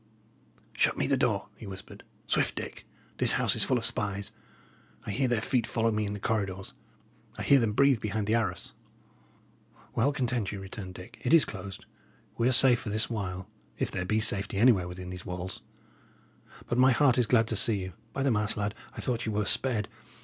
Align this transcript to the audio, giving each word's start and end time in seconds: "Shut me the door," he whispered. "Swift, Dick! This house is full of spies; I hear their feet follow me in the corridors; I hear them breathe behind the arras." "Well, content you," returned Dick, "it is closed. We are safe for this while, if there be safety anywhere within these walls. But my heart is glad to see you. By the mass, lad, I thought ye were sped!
"Shut 0.73 0.97
me 0.97 1.05
the 1.05 1.15
door," 1.15 1.49
he 1.55 1.67
whispered. 1.67 2.01
"Swift, 2.25 2.55
Dick! 2.55 2.87
This 3.19 3.33
house 3.33 3.55
is 3.55 3.63
full 3.63 3.77
of 3.77 3.85
spies; 3.85 4.31
I 5.05 5.11
hear 5.11 5.27
their 5.27 5.41
feet 5.41 5.67
follow 5.67 5.91
me 5.91 6.07
in 6.07 6.13
the 6.13 6.19
corridors; 6.19 6.73
I 7.37 7.43
hear 7.43 7.59
them 7.59 7.73
breathe 7.73 7.99
behind 8.01 8.25
the 8.25 8.33
arras." 8.33 8.73
"Well, 9.93 10.11
content 10.11 10.51
you," 10.51 10.59
returned 10.59 10.95
Dick, 10.95 11.19
"it 11.23 11.35
is 11.35 11.45
closed. 11.45 11.85
We 12.35 12.47
are 12.47 12.51
safe 12.51 12.79
for 12.79 12.89
this 12.89 13.11
while, 13.11 13.47
if 13.77 13.91
there 13.91 14.03
be 14.03 14.19
safety 14.19 14.57
anywhere 14.57 14.87
within 14.87 15.11
these 15.11 15.27
walls. 15.27 15.61
But 16.65 16.79
my 16.79 16.93
heart 16.93 17.19
is 17.19 17.27
glad 17.27 17.45
to 17.49 17.55
see 17.55 17.75
you. 17.75 17.93
By 18.11 18.23
the 18.23 18.31
mass, 18.31 18.57
lad, 18.57 18.73
I 18.97 19.01
thought 19.01 19.27
ye 19.27 19.31
were 19.31 19.45
sped! 19.45 19.87